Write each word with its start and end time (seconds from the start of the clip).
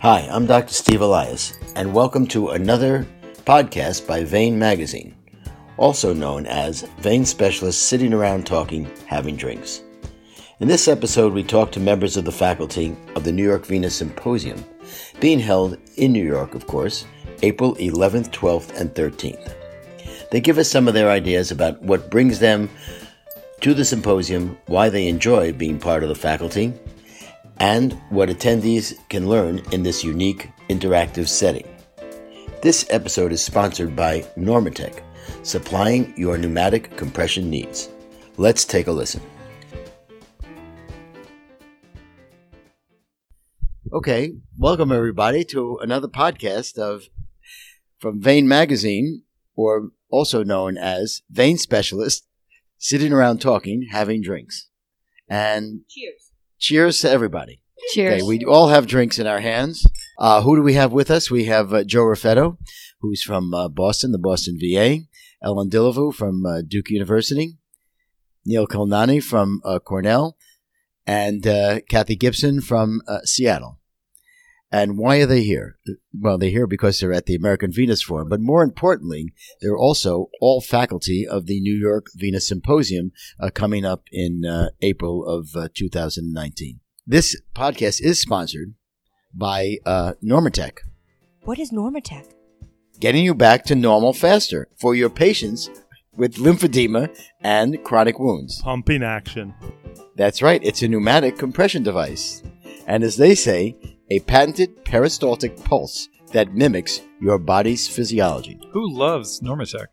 Hi, 0.00 0.28
I'm 0.30 0.46
Dr. 0.46 0.74
Steve 0.74 1.00
Elias, 1.00 1.54
and 1.74 1.92
welcome 1.92 2.24
to 2.28 2.50
another 2.50 3.04
podcast 3.38 4.06
by 4.06 4.22
Vein 4.22 4.56
Magazine, 4.56 5.16
also 5.76 6.14
known 6.14 6.46
as 6.46 6.82
Vein 7.00 7.24
Specialists 7.24 7.82
Sitting 7.82 8.14
Around 8.14 8.46
Talking, 8.46 8.88
Having 9.06 9.38
Drinks. 9.38 9.82
In 10.60 10.68
this 10.68 10.86
episode, 10.86 11.32
we 11.32 11.42
talk 11.42 11.72
to 11.72 11.80
members 11.80 12.16
of 12.16 12.24
the 12.24 12.30
faculty 12.30 12.96
of 13.16 13.24
the 13.24 13.32
New 13.32 13.42
York 13.42 13.66
Venous 13.66 13.96
Symposium, 13.96 14.64
being 15.18 15.40
held 15.40 15.76
in 15.96 16.12
New 16.12 16.24
York, 16.24 16.54
of 16.54 16.68
course, 16.68 17.04
April 17.42 17.74
11th, 17.74 18.30
12th, 18.30 18.80
and 18.80 18.94
13th. 18.94 19.52
They 20.30 20.40
give 20.40 20.58
us 20.58 20.70
some 20.70 20.86
of 20.86 20.94
their 20.94 21.10
ideas 21.10 21.50
about 21.50 21.82
what 21.82 22.08
brings 22.08 22.38
them 22.38 22.70
to 23.62 23.74
the 23.74 23.84
symposium, 23.84 24.56
why 24.66 24.90
they 24.90 25.08
enjoy 25.08 25.52
being 25.52 25.80
part 25.80 26.04
of 26.04 26.08
the 26.08 26.14
faculty, 26.14 26.72
and 27.60 27.92
what 28.10 28.28
attendees 28.28 28.96
can 29.08 29.28
learn 29.28 29.60
in 29.72 29.82
this 29.82 30.04
unique 30.04 30.50
interactive 30.68 31.28
setting. 31.28 31.66
This 32.62 32.86
episode 32.90 33.32
is 33.32 33.42
sponsored 33.42 33.94
by 33.96 34.20
Normatec, 34.36 35.02
supplying 35.42 36.12
your 36.16 36.38
pneumatic 36.38 36.96
compression 36.96 37.50
needs. 37.50 37.88
Let's 38.36 38.64
take 38.64 38.86
a 38.86 38.92
listen. 38.92 39.22
Okay, 43.92 44.34
welcome 44.58 44.92
everybody 44.92 45.44
to 45.46 45.78
another 45.78 46.08
podcast 46.08 46.78
of 46.78 47.08
from 47.98 48.20
Vein 48.20 48.46
Magazine, 48.46 49.22
or 49.56 49.90
also 50.10 50.44
known 50.44 50.76
as 50.76 51.22
Vein 51.30 51.58
Specialist, 51.58 52.26
sitting 52.76 53.12
around 53.12 53.40
talking, 53.40 53.88
having 53.90 54.22
drinks. 54.22 54.68
And 55.28 55.80
Cheers. 55.88 56.27
Cheers 56.58 57.00
to 57.00 57.10
everybody. 57.10 57.60
Cheers. 57.92 58.22
Okay, 58.22 58.22
we 58.22 58.44
all 58.44 58.68
have 58.68 58.86
drinks 58.86 59.18
in 59.18 59.26
our 59.26 59.40
hands. 59.40 59.86
Uh, 60.18 60.42
who 60.42 60.56
do 60.56 60.62
we 60.62 60.74
have 60.74 60.92
with 60.92 61.10
us? 61.10 61.30
We 61.30 61.44
have 61.44 61.72
uh, 61.72 61.84
Joe 61.84 62.02
Raffetto, 62.02 62.58
who's 63.00 63.22
from 63.22 63.54
uh, 63.54 63.68
Boston, 63.68 64.12
the 64.12 64.18
Boston 64.18 64.58
VA, 64.60 65.00
Ellen 65.42 65.70
Dillavou 65.70 66.12
from 66.12 66.44
uh, 66.44 66.62
Duke 66.66 66.90
University, 66.90 67.58
Neil 68.44 68.66
Khilnani 68.66 69.22
from 69.22 69.60
uh, 69.64 69.78
Cornell, 69.78 70.36
and 71.06 71.46
uh, 71.46 71.80
Kathy 71.88 72.16
Gibson 72.16 72.60
from 72.60 73.00
uh, 73.06 73.20
Seattle. 73.24 73.77
And 74.70 74.98
why 74.98 75.16
are 75.18 75.26
they 75.26 75.42
here? 75.42 75.78
Well, 76.12 76.36
they're 76.36 76.50
here 76.50 76.66
because 76.66 77.00
they're 77.00 77.12
at 77.12 77.24
the 77.26 77.34
American 77.34 77.72
Venous 77.72 78.02
Forum, 78.02 78.28
but 78.28 78.40
more 78.40 78.62
importantly, 78.62 79.32
they're 79.62 79.78
also 79.78 80.28
all 80.42 80.60
faculty 80.60 81.26
of 81.26 81.46
the 81.46 81.58
New 81.60 81.74
York 81.74 82.06
Venous 82.14 82.46
Symposium 82.48 83.12
uh, 83.40 83.48
coming 83.50 83.86
up 83.86 84.02
in 84.12 84.44
uh, 84.44 84.68
April 84.82 85.26
of 85.26 85.48
uh, 85.56 85.68
2019. 85.74 86.80
This 87.06 87.40
podcast 87.54 88.02
is 88.02 88.20
sponsored 88.20 88.74
by 89.34 89.76
uh, 89.86 90.12
Normatec, 90.22 90.78
What 91.44 91.58
is 91.58 91.70
Normatec? 91.70 92.26
getting 93.00 93.24
you 93.24 93.34
back 93.34 93.64
to 93.64 93.74
normal 93.74 94.12
faster 94.12 94.68
for 94.78 94.94
your 94.94 95.08
patients 95.08 95.70
with 96.16 96.34
lymphedema 96.34 97.08
and 97.40 97.82
chronic 97.84 98.18
wounds. 98.18 98.60
Pumping 98.60 99.02
action. 99.02 99.54
That's 100.16 100.42
right, 100.42 100.60
it's 100.62 100.82
a 100.82 100.88
pneumatic 100.88 101.38
compression 101.38 101.82
device. 101.82 102.42
And 102.86 103.04
as 103.04 103.16
they 103.16 103.34
say, 103.34 103.76
a 104.10 104.20
patented 104.20 104.84
peristaltic 104.84 105.56
pulse 105.64 106.08
that 106.32 106.54
mimics 106.54 107.00
your 107.20 107.38
body's 107.38 107.88
physiology. 107.88 108.58
Who 108.72 108.90
loves 108.90 109.40
Normatec? 109.40 109.86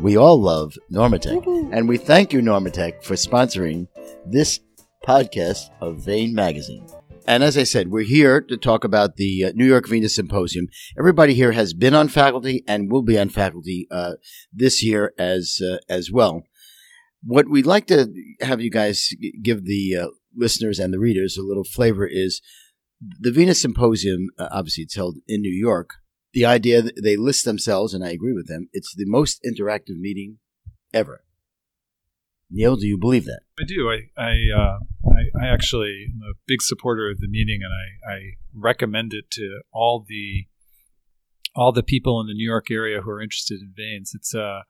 We 0.00 0.16
all 0.16 0.40
love 0.40 0.74
Normatec, 0.92 1.72
and 1.72 1.88
we 1.88 1.96
thank 1.96 2.32
you, 2.32 2.40
Normatec, 2.40 3.04
for 3.04 3.14
sponsoring 3.14 3.86
this 4.24 4.60
podcast 5.06 5.70
of 5.80 6.04
Vein 6.04 6.34
Magazine. 6.34 6.86
And 7.28 7.42
as 7.42 7.56
I 7.58 7.64
said, 7.64 7.90
we're 7.90 8.04
here 8.04 8.40
to 8.40 8.56
talk 8.56 8.84
about 8.84 9.16
the 9.16 9.44
uh, 9.44 9.52
New 9.54 9.66
York 9.66 9.88
Venous 9.88 10.14
Symposium. 10.14 10.68
Everybody 10.96 11.34
here 11.34 11.52
has 11.52 11.74
been 11.74 11.94
on 11.94 12.08
faculty 12.08 12.62
and 12.68 12.90
will 12.90 13.02
be 13.02 13.18
on 13.18 13.30
faculty 13.30 13.88
uh, 13.90 14.14
this 14.52 14.82
year 14.82 15.12
as 15.18 15.60
uh, 15.60 15.78
as 15.88 16.10
well. 16.10 16.42
What 17.24 17.48
we'd 17.48 17.66
like 17.66 17.86
to 17.88 18.12
have 18.42 18.60
you 18.60 18.70
guys 18.70 19.08
g- 19.20 19.34
give 19.42 19.64
the 19.64 19.96
uh, 19.96 20.08
listeners 20.36 20.78
and 20.78 20.94
the 20.94 21.00
readers 21.00 21.36
a 21.36 21.42
little 21.42 21.64
flavor 21.64 22.06
is 22.06 22.40
the 23.00 23.30
Venous 23.30 23.60
Symposium. 23.60 24.28
Uh, 24.38 24.48
obviously, 24.50 24.84
it's 24.84 24.96
held 24.96 25.18
in 25.26 25.42
New 25.42 25.54
York. 25.54 25.90
The 26.32 26.44
idea 26.44 26.82
that 26.82 27.02
they 27.02 27.16
list 27.16 27.44
themselves, 27.44 27.94
and 27.94 28.04
I 28.04 28.10
agree 28.10 28.32
with 28.32 28.48
them, 28.48 28.68
it's 28.72 28.94
the 28.94 29.06
most 29.06 29.40
interactive 29.44 29.98
meeting 29.98 30.38
ever. 30.92 31.22
Neil, 32.50 32.76
do 32.76 32.86
you 32.86 32.98
believe 32.98 33.24
that? 33.24 33.40
I 33.58 33.64
do. 33.64 33.90
I 33.90 34.20
I, 34.20 34.32
uh, 34.54 34.78
I 35.10 35.44
I 35.44 35.48
actually 35.48 36.06
am 36.12 36.20
a 36.22 36.34
big 36.46 36.62
supporter 36.62 37.10
of 37.10 37.18
the 37.18 37.28
meeting, 37.28 37.60
and 37.62 37.72
I, 37.72 38.14
I 38.14 38.18
recommend 38.54 39.12
it 39.12 39.30
to 39.32 39.60
all 39.72 40.04
the 40.06 40.46
all 41.54 41.72
the 41.72 41.82
people 41.82 42.20
in 42.20 42.26
the 42.26 42.34
New 42.34 42.48
York 42.48 42.70
area 42.70 43.00
who 43.00 43.10
are 43.10 43.22
interested 43.22 43.60
in 43.60 43.72
veins. 43.76 44.12
It's 44.14 44.34
a 44.34 44.42
uh, 44.42 44.60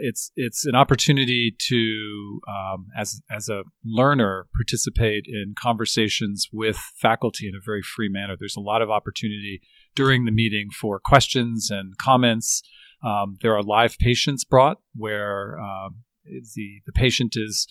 it's 0.00 0.30
it's 0.36 0.66
an 0.66 0.74
opportunity 0.74 1.54
to 1.68 2.40
um, 2.48 2.86
as 2.96 3.20
as 3.30 3.48
a 3.48 3.62
learner 3.84 4.46
participate 4.54 5.24
in 5.26 5.54
conversations 5.58 6.48
with 6.52 6.76
faculty 6.76 7.48
in 7.48 7.54
a 7.54 7.64
very 7.64 7.82
free 7.82 8.08
manner. 8.08 8.34
There's 8.38 8.56
a 8.56 8.60
lot 8.60 8.82
of 8.82 8.90
opportunity 8.90 9.60
during 9.94 10.24
the 10.24 10.32
meeting 10.32 10.68
for 10.70 11.00
questions 11.00 11.70
and 11.70 11.96
comments. 11.98 12.62
Um, 13.04 13.36
there 13.42 13.54
are 13.56 13.62
live 13.62 13.96
patients 13.98 14.44
brought 14.44 14.78
where 14.94 15.58
um, 15.60 16.02
the 16.24 16.82
the 16.86 16.92
patient 16.92 17.34
is 17.36 17.66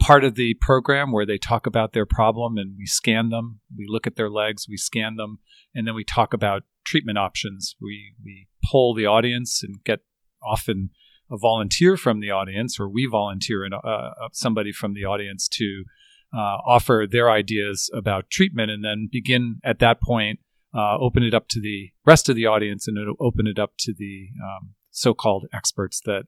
part 0.00 0.24
of 0.24 0.34
the 0.34 0.54
program 0.60 1.12
where 1.12 1.26
they 1.26 1.38
talk 1.38 1.66
about 1.66 1.92
their 1.92 2.06
problem 2.06 2.56
and 2.56 2.74
we 2.76 2.86
scan 2.86 3.28
them. 3.28 3.60
We 3.76 3.86
look 3.88 4.06
at 4.06 4.16
their 4.16 4.30
legs, 4.30 4.66
we 4.68 4.76
scan 4.76 5.14
them, 5.16 5.38
and 5.74 5.86
then 5.86 5.94
we 5.94 6.04
talk 6.04 6.34
about 6.34 6.62
treatment 6.84 7.18
options. 7.18 7.76
We 7.80 8.14
we 8.24 8.48
poll 8.64 8.94
the 8.94 9.06
audience 9.06 9.62
and 9.62 9.82
get 9.84 10.00
often 10.44 10.90
a 11.32 11.38
volunteer 11.38 11.96
from 11.96 12.20
the 12.20 12.30
audience, 12.30 12.78
or 12.78 12.88
we 12.88 13.08
volunteer 13.10 13.64
and 13.64 13.74
uh, 13.74 14.10
somebody 14.32 14.72
from 14.72 14.94
the 14.94 15.04
audience 15.04 15.48
to 15.48 15.84
uh, 16.34 16.58
offer 16.66 17.06
their 17.10 17.30
ideas 17.30 17.90
about 17.94 18.30
treatment, 18.30 18.70
and 18.70 18.84
then 18.84 19.08
begin 19.10 19.60
at 19.64 19.78
that 19.78 20.00
point. 20.00 20.40
Uh, 20.74 20.96
open 20.98 21.22
it 21.22 21.34
up 21.34 21.48
to 21.48 21.60
the 21.60 21.90
rest 22.06 22.28
of 22.28 22.36
the 22.36 22.46
audience, 22.46 22.88
and 22.88 22.96
it'll 22.96 23.16
open 23.20 23.46
it 23.46 23.58
up 23.58 23.72
to 23.78 23.92
the 23.92 24.28
um, 24.42 24.70
so-called 24.90 25.46
experts 25.52 26.00
that 26.06 26.24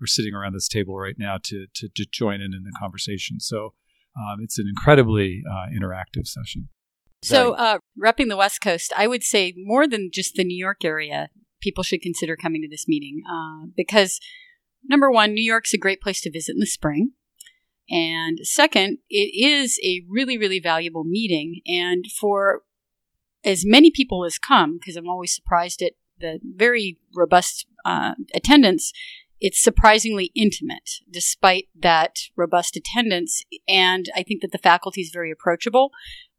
are 0.00 0.06
sitting 0.06 0.34
around 0.34 0.54
this 0.54 0.68
table 0.68 0.96
right 0.96 1.16
now 1.18 1.36
to 1.42 1.66
to, 1.74 1.88
to 1.96 2.06
join 2.12 2.40
in 2.40 2.54
in 2.54 2.62
the 2.64 2.72
conversation. 2.78 3.40
So 3.40 3.74
um, 4.16 4.38
it's 4.40 4.58
an 4.58 4.66
incredibly 4.68 5.42
uh, 5.50 5.66
interactive 5.76 6.26
session. 6.26 6.68
So, 7.22 7.54
uh, 7.54 7.78
repping 8.00 8.28
the 8.28 8.36
West 8.36 8.60
Coast, 8.60 8.92
I 8.96 9.06
would 9.06 9.24
say 9.24 9.54
more 9.56 9.88
than 9.88 10.10
just 10.12 10.34
the 10.34 10.44
New 10.44 10.56
York 10.56 10.84
area, 10.84 11.30
people 11.60 11.82
should 11.82 12.00
consider 12.00 12.36
coming 12.36 12.62
to 12.62 12.68
this 12.68 12.86
meeting 12.86 13.22
uh, 13.28 13.66
because, 13.76 14.20
number 14.88 15.10
one, 15.10 15.32
New 15.32 15.44
York's 15.44 15.74
a 15.74 15.78
great 15.78 16.00
place 16.00 16.20
to 16.22 16.30
visit 16.30 16.54
in 16.54 16.60
the 16.60 16.66
spring. 16.66 17.12
And 17.90 18.40
second, 18.42 18.98
it 19.08 19.30
is 19.34 19.78
a 19.82 20.02
really, 20.08 20.36
really 20.36 20.60
valuable 20.60 21.04
meeting. 21.04 21.60
And 21.66 22.04
for 22.20 22.62
as 23.44 23.64
many 23.64 23.90
people 23.90 24.24
as 24.24 24.38
come, 24.38 24.78
because 24.78 24.96
I'm 24.96 25.08
always 25.08 25.34
surprised 25.34 25.80
at 25.82 25.92
the 26.18 26.40
very 26.42 26.98
robust 27.14 27.66
uh, 27.84 28.14
attendance, 28.34 28.92
it's 29.40 29.62
surprisingly 29.62 30.32
intimate 30.34 30.90
despite 31.08 31.68
that 31.78 32.18
robust 32.36 32.76
attendance. 32.76 33.44
And 33.68 34.06
I 34.14 34.22
think 34.22 34.42
that 34.42 34.52
the 34.52 34.58
faculty 34.58 35.00
is 35.00 35.10
very 35.12 35.30
approachable. 35.30 35.90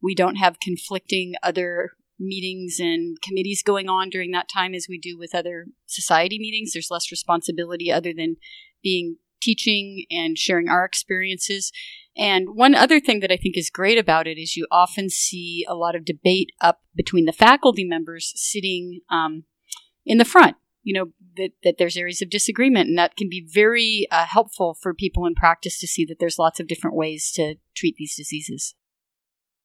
We 0.02 0.14
don't 0.14 0.36
have 0.36 0.60
conflicting 0.60 1.34
other 1.42 1.92
meetings 2.20 2.76
and 2.78 3.16
committees 3.22 3.62
going 3.64 3.88
on 3.88 4.10
during 4.10 4.30
that 4.32 4.48
time 4.48 4.74
as 4.74 4.86
we 4.88 4.98
do 4.98 5.16
with 5.18 5.34
other 5.34 5.66
society 5.86 6.38
meetings. 6.38 6.72
There's 6.72 6.90
less 6.90 7.10
responsibility 7.10 7.90
other 7.90 8.12
than 8.14 8.36
being 8.82 9.16
teaching 9.40 10.04
and 10.10 10.38
sharing 10.38 10.68
our 10.68 10.84
experiences. 10.84 11.72
And 12.16 12.50
one 12.54 12.74
other 12.74 13.00
thing 13.00 13.20
that 13.20 13.32
I 13.32 13.36
think 13.36 13.56
is 13.56 13.70
great 13.70 13.98
about 13.98 14.26
it 14.26 14.38
is 14.38 14.56
you 14.56 14.66
often 14.70 15.08
see 15.08 15.64
a 15.68 15.74
lot 15.74 15.96
of 15.96 16.04
debate 16.04 16.50
up 16.60 16.80
between 16.94 17.24
the 17.24 17.32
faculty 17.32 17.84
members 17.84 18.32
sitting 18.36 19.00
um, 19.10 19.44
in 20.04 20.18
the 20.18 20.24
front. 20.24 20.56
You 20.82 20.94
know, 20.94 21.06
that, 21.36 21.50
that 21.62 21.76
there's 21.78 21.96
areas 21.96 22.22
of 22.22 22.30
disagreement, 22.30 22.88
and 22.88 22.98
that 22.98 23.14
can 23.14 23.28
be 23.28 23.46
very 23.52 24.06
uh, 24.10 24.24
helpful 24.24 24.76
for 24.80 24.94
people 24.94 25.26
in 25.26 25.34
practice 25.34 25.78
to 25.78 25.86
see 25.86 26.06
that 26.06 26.16
there's 26.18 26.38
lots 26.38 26.58
of 26.58 26.66
different 26.66 26.96
ways 26.96 27.30
to 27.32 27.56
treat 27.74 27.96
these 27.98 28.16
diseases. 28.16 28.74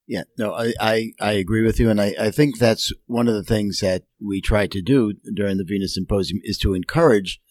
Yeah, 0.08 0.24
no, 0.38 0.54
I, 0.54 0.74
I, 0.80 1.12
I 1.20 1.32
agree 1.34 1.64
with 1.66 1.80
you. 1.80 1.90
And 1.90 2.00
I, 2.00 2.14
I 2.20 2.32
think 2.32 2.60
that's 2.60 2.92
one 3.08 3.28
of 3.28 3.34
the 3.34 3.44
things 3.44 3.80
that 3.80 4.04
we 4.22 4.40
try 4.40 4.68
to 4.68 4.82
do 4.82 5.14
during 5.34 5.58
the 5.58 5.64
Venous 5.64 5.96
Symposium 5.96 6.42
is 6.44 6.58
to 6.60 6.74
encourage 6.76 7.42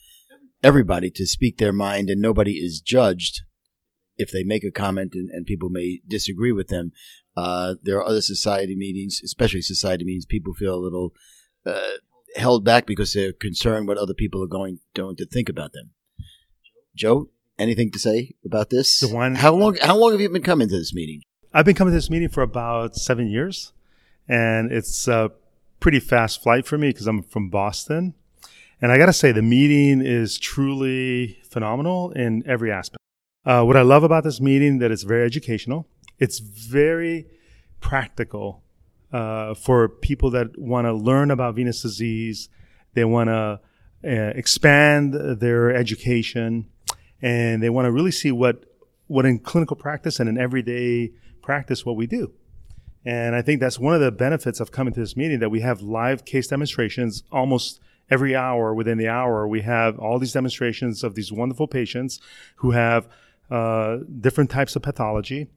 everybody 0.62 1.10
to 1.10 1.26
speak 1.26 1.58
their 1.58 1.72
mind 1.72 2.08
and 2.08 2.20
nobody 2.20 2.52
is 2.52 2.80
judged 2.80 3.42
if 4.16 4.30
they 4.30 4.44
make 4.44 4.62
a 4.62 4.70
comment 4.70 5.12
and, 5.14 5.28
and 5.30 5.46
people 5.46 5.68
may 5.68 6.00
disagree 6.06 6.52
with 6.52 6.68
them. 6.68 6.92
Uh, 7.36 7.74
there 7.82 7.98
are 7.98 8.06
other 8.06 8.22
society 8.22 8.76
meetings, 8.76 9.20
especially 9.24 9.60
society 9.60 10.04
meetings, 10.04 10.24
people 10.24 10.54
feel 10.54 10.76
a 10.76 10.76
little 10.76 11.12
uh, 11.66 11.96
held 12.36 12.64
back 12.64 12.86
because 12.86 13.12
they're 13.12 13.32
concerned 13.32 13.88
what 13.88 13.98
other 13.98 14.14
people 14.14 14.42
are 14.42 14.48
going, 14.48 14.78
going 14.94 15.16
to 15.16 15.26
think 15.26 15.48
about 15.48 15.72
them. 15.72 15.90
Joe, 16.94 17.30
anything 17.58 17.90
to 17.90 17.98
say 17.98 18.36
about 18.44 18.70
this? 18.70 19.00
The 19.00 19.08
one- 19.08 19.34
how 19.34 19.52
long 19.54 19.76
how 19.82 19.96
long 19.96 20.12
have 20.12 20.20
you 20.20 20.28
been 20.30 20.42
coming 20.42 20.68
to 20.68 20.78
this 20.78 20.94
meeting? 20.94 21.22
I've 21.56 21.64
been 21.64 21.76
coming 21.76 21.92
to 21.92 21.96
this 21.96 22.10
meeting 22.10 22.30
for 22.30 22.42
about 22.42 22.96
seven 22.96 23.28
years, 23.28 23.72
and 24.28 24.72
it's 24.72 25.06
a 25.06 25.30
pretty 25.78 26.00
fast 26.00 26.42
flight 26.42 26.66
for 26.66 26.76
me 26.76 26.88
because 26.88 27.06
I'm 27.06 27.22
from 27.22 27.48
Boston. 27.48 28.14
And 28.82 28.90
I 28.90 28.98
got 28.98 29.06
to 29.06 29.12
say, 29.12 29.30
the 29.30 29.40
meeting 29.40 30.04
is 30.04 30.36
truly 30.36 31.38
phenomenal 31.48 32.10
in 32.10 32.42
every 32.44 32.72
aspect. 32.72 32.98
Uh, 33.46 33.62
what 33.62 33.76
I 33.76 33.82
love 33.82 34.02
about 34.02 34.24
this 34.24 34.40
meeting 34.40 34.78
that 34.80 34.90
it's 34.90 35.04
very 35.04 35.24
educational. 35.24 35.86
It's 36.18 36.40
very 36.40 37.28
practical 37.78 38.64
uh, 39.12 39.54
for 39.54 39.88
people 39.88 40.30
that 40.30 40.58
want 40.58 40.86
to 40.86 40.92
learn 40.92 41.30
about 41.30 41.54
venous 41.54 41.80
disease. 41.82 42.48
They 42.94 43.04
want 43.04 43.28
to 43.28 43.60
uh, 44.04 44.32
expand 44.34 45.14
their 45.14 45.72
education, 45.72 46.68
and 47.22 47.62
they 47.62 47.70
want 47.70 47.86
to 47.86 47.92
really 47.92 48.10
see 48.10 48.32
what 48.32 48.64
what 49.06 49.24
in 49.24 49.38
clinical 49.38 49.76
practice 49.76 50.18
and 50.18 50.28
in 50.28 50.36
everyday 50.36 51.12
practice 51.44 51.84
what 51.84 51.96
we 51.96 52.06
do. 52.06 52.32
And 53.04 53.36
I 53.36 53.42
think 53.42 53.60
that's 53.60 53.78
one 53.78 53.94
of 53.94 54.00
the 54.00 54.10
benefits 54.10 54.60
of 54.60 54.72
coming 54.72 54.94
to 54.94 55.00
this 55.00 55.14
meeting 55.16 55.38
that 55.40 55.50
we 55.50 55.60
have 55.60 55.82
live 55.82 56.24
case 56.24 56.46
demonstrations 56.48 57.22
almost 57.30 57.80
every 58.10 58.34
hour 58.34 58.74
within 58.74 58.96
the 58.96 59.08
hour. 59.08 59.46
We 59.46 59.60
have 59.60 59.98
all 59.98 60.18
these 60.18 60.32
demonstrations 60.32 61.04
of 61.04 61.14
these 61.14 61.30
wonderful 61.30 61.68
patients 61.68 62.18
who 62.56 62.70
have 62.70 63.06
uh, 63.50 63.98
different 64.20 64.50
types 64.50 64.74
of 64.74 64.82
pathology. 64.82 65.48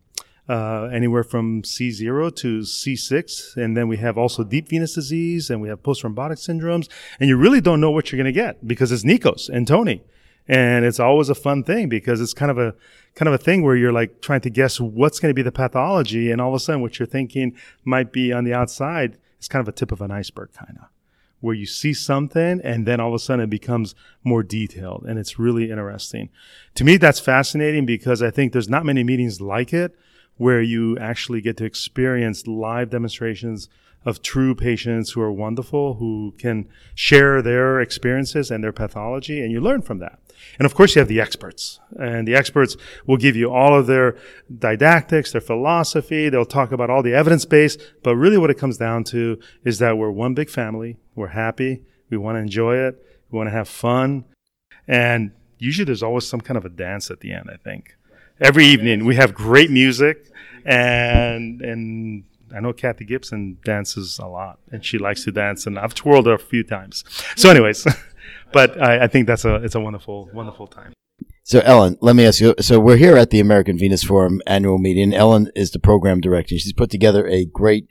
Uh, 0.49 0.89
anywhere 0.93 1.25
from 1.25 1.61
C0 1.61 2.33
to 2.37 2.59
C6. 2.59 3.57
And 3.57 3.75
then 3.75 3.89
we 3.89 3.97
have 3.97 4.17
also 4.17 4.45
deep 4.45 4.69
venous 4.69 4.95
disease 4.95 5.49
and 5.49 5.61
we 5.61 5.67
have 5.67 5.83
post 5.83 6.03
thrombotic 6.03 6.39
syndromes. 6.39 6.87
And 7.19 7.27
you 7.27 7.35
really 7.35 7.59
don't 7.59 7.81
know 7.81 7.91
what 7.91 8.09
you're 8.09 8.23
going 8.23 8.33
to 8.33 8.41
get 8.45 8.65
because 8.65 8.93
it's 8.93 9.03
Nikos 9.03 9.49
and 9.49 9.67
Tony. 9.67 10.05
And 10.47 10.85
it's 10.85 10.99
always 10.99 11.29
a 11.29 11.35
fun 11.35 11.63
thing 11.63 11.89
because 11.89 12.21
it's 12.21 12.33
kind 12.33 12.49
of 12.51 12.57
a, 12.57 12.73
kind 13.15 13.27
of 13.27 13.33
a 13.33 13.43
thing 13.43 13.63
where 13.63 13.75
you're 13.75 13.91
like 13.91 14.21
trying 14.21 14.41
to 14.41 14.49
guess 14.49 14.79
what's 14.79 15.19
going 15.19 15.29
to 15.29 15.35
be 15.35 15.41
the 15.41 15.51
pathology. 15.51 16.31
And 16.31 16.39
all 16.39 16.49
of 16.49 16.55
a 16.55 16.59
sudden 16.59 16.81
what 16.81 16.99
you're 16.99 17.07
thinking 17.07 17.55
might 17.83 18.13
be 18.13 18.31
on 18.31 18.43
the 18.43 18.53
outside 18.53 19.17
is 19.39 19.47
kind 19.47 19.61
of 19.61 19.67
a 19.67 19.75
tip 19.75 19.91
of 19.91 20.01
an 20.01 20.11
iceberg 20.11 20.53
kind 20.53 20.77
of 20.81 20.87
where 21.39 21.53
you 21.53 21.65
see 21.65 21.93
something 21.93 22.59
and 22.63 22.87
then 22.87 22.99
all 22.99 23.09
of 23.09 23.13
a 23.13 23.19
sudden 23.19 23.43
it 23.43 23.49
becomes 23.49 23.93
more 24.23 24.41
detailed 24.41 25.05
and 25.07 25.19
it's 25.19 25.37
really 25.37 25.69
interesting. 25.69 26.29
To 26.75 26.83
me, 26.83 26.97
that's 26.97 27.19
fascinating 27.19 27.85
because 27.85 28.23
I 28.23 28.31
think 28.31 28.53
there's 28.53 28.69
not 28.69 28.85
many 28.85 29.03
meetings 29.03 29.39
like 29.39 29.73
it 29.73 29.95
where 30.37 30.61
you 30.61 30.97
actually 30.97 31.41
get 31.41 31.57
to 31.57 31.65
experience 31.65 32.47
live 32.47 32.89
demonstrations 32.89 33.69
of 34.07 34.21
true 34.21 34.55
patients 34.55 35.11
who 35.11 35.19
are 35.21 35.31
wonderful, 35.33 35.95
who 35.95 36.33
can 36.37 36.65
share 36.95 37.41
their 37.41 37.81
experiences 37.81 38.49
and 38.49 38.63
their 38.63 38.71
pathology, 38.71 39.41
and 39.41 39.51
you 39.51 39.59
learn 39.59 39.81
from 39.81 39.99
that. 39.99 40.17
And 40.57 40.65
of 40.65 40.73
course, 40.73 40.95
you 40.95 41.01
have 41.01 41.09
the 41.09 41.19
experts, 41.19 41.81
and 41.99 42.25
the 42.25 42.33
experts 42.33 42.77
will 43.05 43.17
give 43.17 43.35
you 43.35 43.51
all 43.51 43.77
of 43.77 43.85
their 43.85 44.15
didactics, 44.59 45.33
their 45.33 45.41
philosophy. 45.41 46.29
They'll 46.29 46.45
talk 46.45 46.71
about 46.71 46.89
all 46.89 47.03
the 47.03 47.13
evidence 47.13 47.43
base, 47.43 47.75
but 48.01 48.15
really 48.15 48.37
what 48.37 48.49
it 48.49 48.57
comes 48.57 48.77
down 48.77 49.03
to 49.05 49.39
is 49.65 49.79
that 49.79 49.97
we're 49.97 50.09
one 50.09 50.33
big 50.33 50.49
family. 50.49 50.95
We're 51.13 51.27
happy. 51.27 51.83
We 52.09 52.15
want 52.15 52.37
to 52.37 52.39
enjoy 52.39 52.77
it. 52.77 53.05
We 53.29 53.37
want 53.37 53.47
to 53.47 53.51
have 53.51 53.67
fun. 53.67 54.23
And 54.87 55.33
usually 55.59 55.83
there's 55.83 56.01
always 56.01 56.25
some 56.25 56.39
kind 56.39 56.57
of 56.57 56.63
a 56.63 56.69
dance 56.69 57.11
at 57.11 57.19
the 57.19 57.33
end, 57.33 57.49
I 57.51 57.57
think. 57.57 57.97
Every 58.39 58.67
evening 58.67 59.03
we 59.03 59.17
have 59.17 59.33
great 59.33 59.69
music 59.69 60.31
and, 60.63 61.61
and 61.61 62.23
I 62.55 62.59
know 62.59 62.73
Kathy 62.73 63.05
Gibson 63.05 63.57
dances 63.63 64.19
a 64.19 64.27
lot 64.27 64.59
and 64.71 64.83
she 64.83 64.97
likes 64.97 65.23
to 65.25 65.31
dance 65.31 65.65
and 65.65 65.77
I've 65.77 65.93
twirled 65.93 66.27
her 66.27 66.33
a 66.33 66.39
few 66.39 66.63
times. 66.63 67.03
So 67.35 67.49
anyways, 67.49 67.87
but 68.53 68.81
I, 68.81 69.05
I 69.05 69.07
think 69.07 69.27
that's 69.27 69.45
a, 69.45 69.55
it's 69.55 69.75
a 69.75 69.79
wonderful, 69.79 70.29
wonderful 70.33 70.67
time. 70.67 70.93
So, 71.43 71.61
Ellen, 71.61 71.97
let 72.01 72.17
me 72.17 72.25
ask 72.25 72.41
you. 72.41 72.55
So, 72.59 72.77
we're 72.77 72.97
here 72.97 73.15
at 73.15 73.29
the 73.29 73.39
American 73.39 73.77
Venous 73.77 74.03
Forum 74.03 74.41
annual 74.45 74.77
meeting. 74.77 75.13
Ellen 75.13 75.49
is 75.55 75.71
the 75.71 75.79
program 75.79 76.19
director. 76.19 76.57
She's 76.57 76.73
put 76.73 76.89
together 76.89 77.25
a 77.25 77.45
great 77.45 77.87